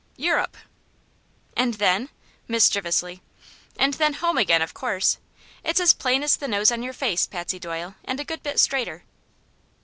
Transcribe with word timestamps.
"Eu 0.17 0.33
rope." 0.33 0.57
"And 1.55 1.75
then?" 1.75 2.09
mischievously. 2.47 3.21
"And 3.77 3.93
then 3.93 4.13
home 4.15 4.35
again, 4.39 4.63
of 4.63 4.73
course. 4.73 5.19
It's 5.63 5.79
as 5.79 5.93
plain 5.93 6.23
as 6.23 6.37
the 6.37 6.47
nose 6.47 6.71
on 6.71 6.81
your 6.81 6.91
face, 6.91 7.27
Patsy 7.27 7.59
Doyle, 7.59 7.93
and 8.03 8.19
a 8.19 8.23
good 8.25 8.41
bit 8.41 8.59
straighter." 8.59 9.03